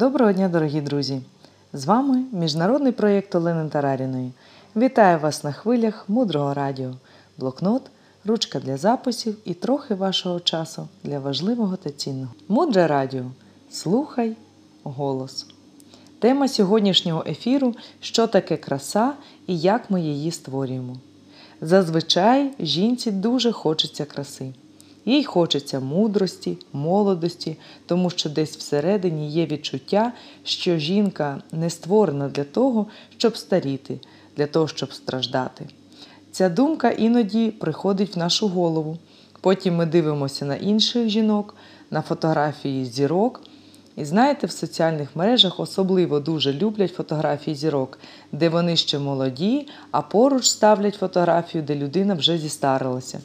Доброго 0.00 0.32
дня, 0.32 0.48
дорогі 0.48 0.80
друзі! 0.80 1.20
З 1.72 1.84
вами 1.84 2.24
міжнародний 2.32 2.92
проєкт 2.92 3.34
Олени 3.34 3.68
Тараріної. 3.68 4.32
Вітаю 4.76 5.18
вас 5.18 5.44
на 5.44 5.52
хвилях 5.52 6.04
мудрого 6.08 6.54
радіо, 6.54 6.94
блокнот, 7.38 7.82
ручка 8.24 8.60
для 8.60 8.76
записів 8.76 9.36
і 9.44 9.54
трохи 9.54 9.94
вашого 9.94 10.40
часу 10.40 10.88
для 11.04 11.18
важливого 11.18 11.76
та 11.76 11.90
цінного. 11.90 12.32
Мудре 12.48 12.86
радіо. 12.86 13.24
Слухай 13.70 14.36
голос. 14.82 15.46
Тема 16.18 16.48
сьогоднішнього 16.48 17.24
ефіру 17.26 17.74
що 18.00 18.26
таке 18.26 18.56
краса 18.56 19.12
і 19.46 19.58
як 19.58 19.90
ми 19.90 20.00
її 20.00 20.30
створюємо. 20.30 20.96
Зазвичай 21.60 22.50
жінці 22.60 23.10
дуже 23.10 23.52
хочеться 23.52 24.04
краси. 24.04 24.52
Їй 25.04 25.24
хочеться 25.24 25.80
мудрості, 25.80 26.58
молодості, 26.72 27.56
тому 27.86 28.10
що 28.10 28.30
десь 28.30 28.56
всередині 28.56 29.30
є 29.30 29.46
відчуття, 29.46 30.12
що 30.44 30.78
жінка 30.78 31.42
не 31.52 31.70
створена 31.70 32.28
для 32.28 32.44
того, 32.44 32.86
щоб 33.18 33.36
старіти, 33.36 33.98
для 34.36 34.46
того, 34.46 34.68
щоб 34.68 34.92
страждати. 34.92 35.66
Ця 36.32 36.48
думка 36.48 36.90
іноді 36.90 37.50
приходить 37.50 38.16
в 38.16 38.18
нашу 38.18 38.48
голову. 38.48 38.98
Потім 39.40 39.76
ми 39.76 39.86
дивимося 39.86 40.44
на 40.44 40.56
інших 40.56 41.08
жінок, 41.08 41.54
на 41.90 42.02
фотографії 42.02 42.84
зірок. 42.84 43.40
І 43.96 44.04
знаєте, 44.04 44.46
в 44.46 44.50
соціальних 44.50 45.16
мережах 45.16 45.60
особливо 45.60 46.20
дуже 46.20 46.52
люблять 46.52 46.94
фотографії 46.94 47.56
зірок, 47.56 47.98
де 48.32 48.48
вони 48.48 48.76
ще 48.76 48.98
молоді, 48.98 49.68
а 49.90 50.02
поруч 50.02 50.44
ставлять 50.44 50.94
фотографію, 50.94 51.64
де 51.64 51.74
людина 51.74 52.14
вже 52.14 52.38
зістарилася. 52.38 53.20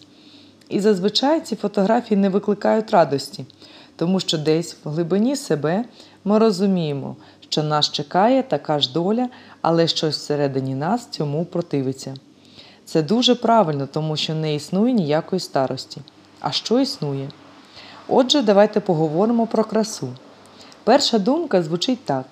І 0.69 0.79
зазвичай 0.79 1.41
ці 1.41 1.55
фотографії 1.55 2.19
не 2.19 2.29
викликають 2.29 2.91
радості, 2.91 3.45
тому 3.95 4.19
що 4.19 4.37
десь 4.37 4.77
в 4.83 4.89
глибині 4.89 5.35
себе 5.35 5.85
ми 6.25 6.39
розуміємо, 6.39 7.15
що 7.49 7.63
нас 7.63 7.91
чекає 7.91 8.43
така 8.43 8.79
ж 8.79 8.93
доля, 8.93 9.29
але 9.61 9.87
щось 9.87 10.17
всередині 10.17 10.75
нас 10.75 11.07
цьому 11.07 11.45
противиться. 11.45 12.15
Це 12.85 13.03
дуже 13.03 13.35
правильно, 13.35 13.87
тому 13.91 14.15
що 14.15 14.35
не 14.35 14.55
існує 14.55 14.93
ніякої 14.93 15.39
старості. 15.39 16.01
А 16.39 16.51
що 16.51 16.79
існує? 16.79 17.29
Отже, 18.07 18.41
давайте 18.41 18.79
поговоримо 18.79 19.47
про 19.47 19.63
красу. 19.63 20.07
Перша 20.83 21.19
думка 21.19 21.63
звучить 21.63 22.05
так: 22.05 22.25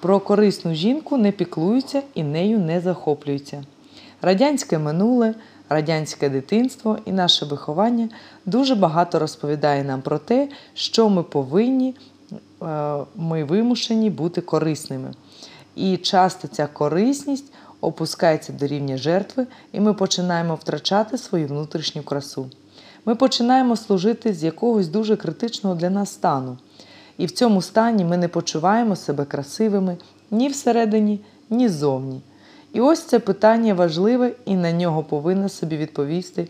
про 0.00 0.20
корисну 0.20 0.74
жінку 0.74 1.16
не 1.16 1.32
піклуються 1.32 2.02
і 2.14 2.22
нею 2.22 2.58
не 2.58 2.80
захоплюються. 2.80 3.64
Радянське 4.22 4.78
минуле, 4.78 5.34
радянське 5.70 6.28
дитинство 6.28 6.98
і 7.04 7.12
наше 7.12 7.46
виховання 7.46 8.08
дуже 8.46 8.74
багато 8.74 9.18
розповідає 9.18 9.84
нам 9.84 10.02
про 10.02 10.18
те, 10.18 10.48
що 10.74 11.08
ми 11.08 11.22
повинні, 11.22 11.94
е, 12.62 12.96
ми 13.16 13.44
вимушені 13.44 14.10
бути 14.10 14.40
корисними. 14.40 15.12
І 15.76 15.96
часто 15.96 16.48
ця 16.48 16.66
корисність 16.66 17.52
опускається 17.80 18.52
до 18.52 18.66
рівня 18.66 18.96
жертви, 18.96 19.46
і 19.72 19.80
ми 19.80 19.94
починаємо 19.94 20.54
втрачати 20.54 21.18
свою 21.18 21.46
внутрішню 21.46 22.02
красу. 22.02 22.50
Ми 23.04 23.14
починаємо 23.14 23.76
служити 23.76 24.34
з 24.34 24.44
якогось 24.44 24.88
дуже 24.88 25.16
критичного 25.16 25.76
для 25.76 25.90
нас 25.90 26.12
стану. 26.12 26.58
І 27.18 27.26
в 27.26 27.30
цьому 27.30 27.62
стані 27.62 28.04
ми 28.04 28.16
не 28.16 28.28
почуваємо 28.28 28.96
себе 28.96 29.24
красивими 29.24 29.96
ні 30.30 30.48
всередині, 30.48 31.20
ні 31.50 31.68
ззовні. 31.68 32.20
І 32.72 32.80
ось 32.80 33.02
це 33.02 33.18
питання 33.18 33.74
важливе, 33.74 34.32
і 34.44 34.56
на 34.56 34.72
нього 34.72 35.02
повинна 35.02 35.48
собі 35.48 35.76
відповісти 35.76 36.48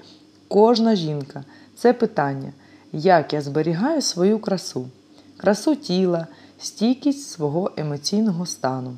кожна 0.49 0.95
жінка. 0.95 1.45
Це 1.77 1.93
питання, 1.93 2.53
як 2.93 3.33
я 3.33 3.41
зберігаю 3.41 4.03
свою 4.03 4.39
красу, 4.39 4.89
красу 5.37 5.77
тіла, 5.77 6.27
стійкість 6.59 7.31
свого 7.31 7.71
емоційного 7.77 8.47
стану. 8.47 8.97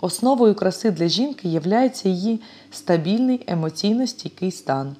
Основою 0.00 0.54
краси 0.54 0.90
для 0.90 1.08
жінки 1.08 1.48
є 1.48 1.90
її 2.04 2.40
стабільний 2.70 3.44
емоційно 3.46 4.06
стійкий 4.06 4.50
стан, 4.50 4.96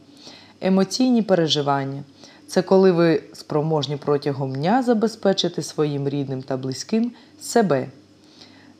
емоційні 0.60 1.22
переживання. 1.22 2.03
Це 2.47 2.62
коли 2.62 2.93
ви 2.93 3.22
спроможні 3.32 3.97
протягом 3.97 4.54
дня 4.54 4.82
забезпечити 4.82 5.62
своїм 5.62 6.09
рідним 6.09 6.43
та 6.43 6.56
близьким 6.56 7.12
себе. 7.41 7.88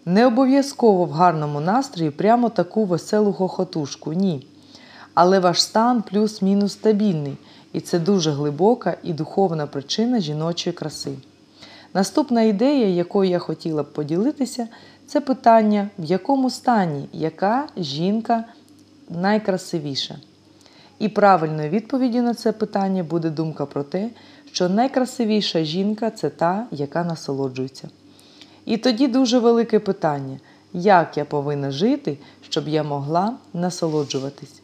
Не 0.07 0.27
обов'язково 0.27 1.05
в 1.05 1.11
гарному 1.11 1.61
настрої 1.61 2.11
прямо 2.11 2.49
таку 2.49 2.85
веселу 2.85 3.33
хохотушку, 3.33 4.13
ні. 4.13 4.47
Але 5.15 5.39
ваш 5.39 5.63
стан 5.63 6.03
плюс-мінус 6.03 6.73
стабільний, 6.73 7.37
і 7.73 7.81
це 7.81 7.99
дуже 7.99 8.31
глибока 8.31 8.97
і 9.03 9.13
духовна 9.13 9.67
причина 9.67 10.21
жіночої 10.21 10.75
краси. 10.75 11.11
Наступна 11.95 12.43
ідея, 12.43 12.87
якою 12.87 13.31
я 13.31 13.39
хотіла 13.39 13.83
б 13.83 13.93
поділитися, 13.93 14.69
це 15.07 15.21
питання, 15.21 15.91
в 15.99 16.05
якому 16.05 16.51
стані 16.51 17.09
яка 17.13 17.67
жінка 17.77 18.45
найкрасивіша. 19.09 20.17
І 20.99 21.09
правильною 21.09 21.71
відповіддю 21.71 22.23
на 22.23 22.35
це 22.35 22.53
питання 22.53 23.03
буде 23.03 23.31
думка 23.31 23.67
про 23.67 23.83
те, 23.83 24.11
що 24.53 24.69
найкрасивіша 24.69 25.65
жінка 25.65 26.11
це 26.11 26.31
та, 26.31 26.67
яка 26.71 27.05
насолоджується. 27.05 27.89
І 28.65 28.77
тоді 28.77 29.09
дуже 29.09 29.39
велике 29.39 29.79
питання, 29.79 30.39
як 30.73 31.17
я 31.17 31.25
повинна 31.25 31.71
жити, 31.71 32.19
щоб 32.41 32.69
я 32.69 32.83
могла 32.83 33.37
насолоджуватись. 33.53 34.61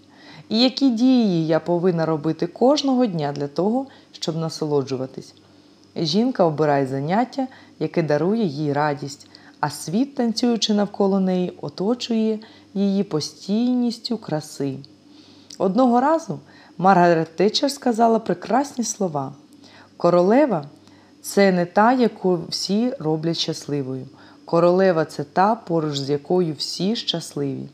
І 0.48 0.60
які 0.60 0.90
дії 0.90 1.46
я 1.46 1.60
повинна 1.60 2.06
робити 2.06 2.46
кожного 2.46 3.06
дня 3.06 3.32
для 3.32 3.48
того, 3.48 3.86
щоб 4.12 4.36
насолоджуватись. 4.36 5.34
Жінка 5.96 6.44
обирає 6.44 6.86
заняття, 6.86 7.46
яке 7.78 8.02
дарує 8.02 8.44
їй 8.44 8.72
радість, 8.72 9.28
а 9.60 9.70
світ, 9.70 10.14
танцюючи 10.14 10.74
навколо 10.74 11.20
неї, 11.20 11.52
оточує 11.60 12.38
її 12.74 13.04
постійністю 13.04 14.18
краси. 14.18 14.76
Одного 15.58 16.00
разу 16.00 16.38
Маргарет 16.78 17.36
Тетчер 17.36 17.70
сказала 17.70 18.18
прекрасні 18.18 18.84
слова: 18.84 19.32
Королева 19.96 20.64
це 21.22 21.52
не 21.52 21.66
та, 21.66 21.92
яку 21.92 22.38
всі 22.48 22.92
роблять 22.98 23.36
щасливою. 23.36 24.06
Королева 24.44 25.04
це 25.04 25.24
та, 25.24 25.54
поруч 25.54 25.98
з 25.98 26.10
якою 26.10 26.54
всі 26.54 26.96
щасливі. 26.96 27.68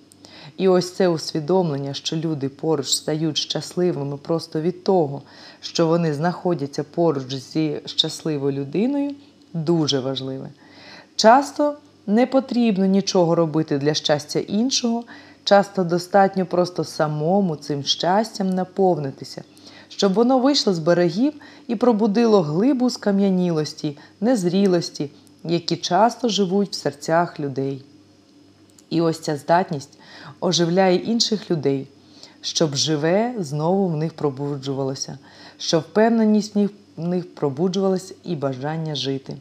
І 0.56 0.68
ось 0.68 0.92
це 0.92 1.08
усвідомлення, 1.08 1.94
що 1.94 2.16
люди 2.16 2.48
поруч 2.48 2.88
стають 2.92 3.36
щасливими 3.36 4.16
просто 4.16 4.60
від 4.60 4.84
того, 4.84 5.22
що 5.60 5.86
вони 5.86 6.14
знаходяться 6.14 6.84
поруч 6.84 7.34
зі 7.34 7.80
щасливою 7.84 8.52
людиною, 8.52 9.14
дуже 9.52 10.00
важливе. 10.00 10.48
Часто 11.16 11.74
не 12.06 12.26
потрібно 12.26 12.86
нічого 12.86 13.34
робити 13.34 13.78
для 13.78 13.94
щастя 13.94 14.38
іншого, 14.38 15.04
часто 15.44 15.84
достатньо 15.84 16.46
просто 16.46 16.84
самому 16.84 17.56
цим 17.56 17.84
щастям 17.84 18.50
наповнитися 18.50 19.42
щоб 19.88 20.12
воно 20.12 20.38
вийшло 20.38 20.74
з 20.74 20.78
берегів 20.78 21.32
і 21.69 21.76
пробудило 21.76 22.42
глибу 22.42 22.91
скам'янілості, 22.91 23.98
незрілості, 24.20 25.10
які 25.44 25.76
часто 25.76 26.28
живуть 26.28 26.70
в 26.70 26.74
серцях 26.74 27.41
людей. 27.41 27.84
І 28.91 29.00
ось 29.00 29.19
ця 29.19 29.36
здатність 29.36 29.98
оживляє 30.41 30.96
інших 30.96 31.50
людей, 31.50 31.88
щоб 32.41 32.75
живе 32.75 33.34
знову 33.38 33.88
в 33.88 33.96
них 33.96 34.14
пробуджувалося, 34.14 35.19
щоб 35.58 35.80
впевненість 35.82 36.56
в 36.96 37.08
них 37.08 37.34
пробуджувалася 37.34 38.14
і 38.25 38.36
бажання 38.36 38.94
жити. 38.94 39.36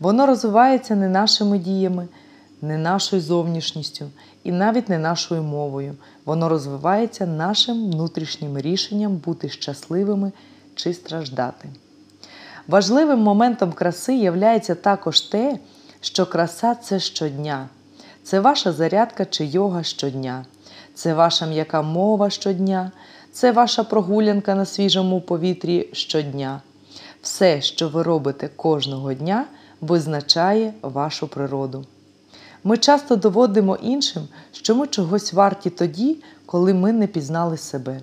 Воно 0.00 0.26
розвивається 0.26 0.96
не 0.96 1.08
нашими 1.08 1.58
діями, 1.58 2.08
не 2.62 2.78
нашою 2.78 3.22
зовнішністю 3.22 4.04
і 4.44 4.52
навіть 4.52 4.88
не 4.88 4.98
нашою 4.98 5.42
мовою. 5.42 5.94
Воно 6.24 6.48
розвивається 6.48 7.26
нашим 7.26 7.90
внутрішнім 7.90 8.58
рішенням 8.58 9.16
бути 9.16 9.48
щасливими 9.48 10.32
чи 10.74 10.94
страждати. 10.94 11.68
Важливим 12.68 13.18
моментом 13.18 13.72
краси 13.72 14.14
є 14.14 14.60
також 14.60 15.20
те, 15.20 15.58
що 16.00 16.26
краса 16.26 16.74
це 16.74 16.98
щодня. 16.98 17.68
Це 18.22 18.40
ваша 18.40 18.72
зарядка 18.72 19.24
чи 19.24 19.44
йога 19.44 19.82
щодня, 19.82 20.44
це 20.94 21.14
ваша 21.14 21.46
м'яка 21.46 21.82
мова 21.82 22.30
щодня, 22.30 22.92
це 23.32 23.52
ваша 23.52 23.84
прогулянка 23.84 24.54
на 24.54 24.64
свіжому 24.64 25.20
повітрі 25.20 25.88
щодня. 25.92 26.60
Все, 27.22 27.60
що 27.60 27.88
ви 27.88 28.02
робите 28.02 28.50
кожного 28.56 29.14
дня, 29.14 29.44
визначає 29.80 30.74
вашу 30.82 31.28
природу. 31.28 31.84
Ми 32.64 32.78
часто 32.78 33.16
доводимо 33.16 33.76
іншим, 33.76 34.22
що 34.52 34.74
ми 34.74 34.86
чогось 34.86 35.32
варті 35.32 35.70
тоді, 35.70 36.16
коли 36.46 36.74
ми 36.74 36.92
не 36.92 37.06
пізнали 37.06 37.56
себе. 37.56 38.00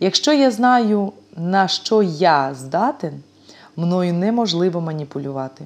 Якщо 0.00 0.32
я 0.32 0.50
знаю, 0.50 1.12
на 1.36 1.68
що 1.68 2.02
я 2.02 2.54
здатен, 2.54 3.22
мною 3.76 4.14
неможливо 4.14 4.80
маніпулювати. 4.80 5.64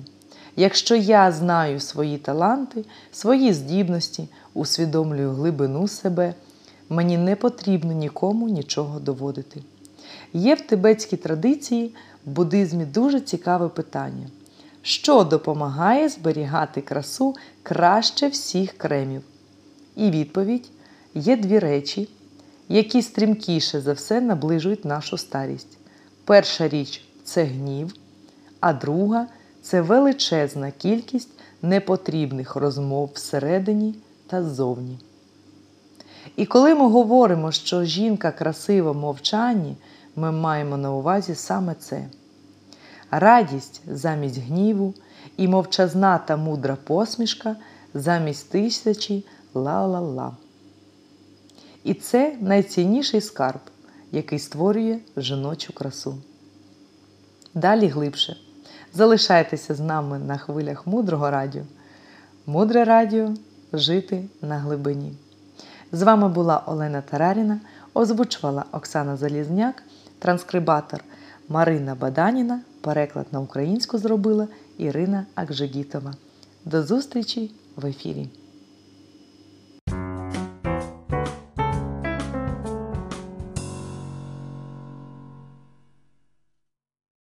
Якщо 0.57 0.97
я 0.97 1.33
знаю 1.33 1.81
свої 1.81 2.19
таланти, 2.19 2.85
свої 3.13 3.53
здібності, 3.53 4.29
усвідомлюю 4.55 5.31
глибину 5.31 5.89
себе, 5.89 6.35
мені 6.89 7.19
не 7.19 7.37
потрібно 7.37 7.93
нікому 7.93 8.49
нічого 8.49 9.01
доводити. 9.01 9.63
Є 10.33 10.55
в 10.55 10.61
тибетській 10.61 11.17
традиції 11.17 11.95
в 12.27 12.31
буддизмі 12.31 12.85
дуже 12.85 13.21
цікаве 13.21 13.69
питання. 13.69 14.27
Що 14.83 15.25
допомагає 15.25 16.09
зберігати 16.09 16.81
красу 16.81 17.35
краще 17.63 18.29
всіх 18.29 18.73
кремів? 18.73 19.23
І 19.97 20.11
відповідь 20.11 20.71
є 21.15 21.37
дві 21.37 21.59
речі, 21.59 22.09
які 22.69 23.03
стрімкіше 23.03 23.81
за 23.81 23.93
все 23.93 24.21
наближують 24.21 24.85
нашу 24.85 25.19
старість. 25.19 25.79
Перша 26.25 26.69
річ 26.69 27.05
це 27.25 27.45
гнів, 27.45 27.95
а 28.61 28.73
друга 28.73 29.27
це 29.63 29.81
величезна 29.81 30.71
кількість 30.71 31.29
непотрібних 31.63 32.57
розмов 32.57 33.11
всередині 33.15 33.95
та 34.27 34.43
ззовні. 34.43 34.99
І 36.37 36.47
коли 36.47 36.75
ми 36.75 36.89
говоримо, 36.89 37.53
що 37.53 37.85
жінка 37.85 38.31
красива 38.33 38.93
в 38.93 38.97
мовчанні, 38.97 39.77
ми 40.17 40.33
маємо 40.33 40.77
на 40.77 40.93
увазі 40.93 41.35
саме 41.35 41.75
це. 41.75 42.05
Радість 43.11 43.83
замість 43.89 44.39
гніву 44.39 44.95
і 45.37 45.49
мовчазна 45.49 46.19
та 46.19 46.37
мудра 46.37 46.77
посмішка 46.85 47.57
замість 47.95 48.51
тисячі 48.51 49.27
ла-ла-ла. 49.55 50.37
І 51.85 51.95
це 51.95 52.37
найцінніший 52.41 53.21
скарб, 53.21 53.61
який 54.13 54.39
створює 54.39 54.99
жіночу 55.17 55.73
красу. 55.73 56.19
Далі 57.55 57.87
глибше. 57.87 58.37
Залишайтеся 58.95 59.75
з 59.75 59.81
нами 59.81 60.19
на 60.19 60.39
хвилях 60.39 60.87
мудрого 60.87 61.31
радіо. 61.31 61.63
Мудре 62.47 62.85
радіо 62.85 63.35
жити 63.73 64.25
на 64.43 64.59
глибині. 64.59 65.13
З 65.93 66.03
вами 66.03 66.29
була 66.29 66.63
Олена 66.67 67.01
Тараріна, 67.01 67.61
озвучувала 67.95 68.65
Оксана 68.73 69.17
Залізняк, 69.17 69.83
транскрибатор 70.19 71.05
Марина 71.49 71.95
Баданіна, 71.95 72.61
переклад 72.81 73.27
на 73.33 73.41
українську 73.41 73.99
зробила 73.99 74.49
Ірина 74.79 75.27
Акжигітова. 75.35 76.15
До 76.65 76.83
зустрічі 76.83 77.51
в 77.77 77.87
ефірі! 77.87 78.29